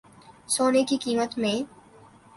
[0.49, 1.55] سونے کی قیمت میں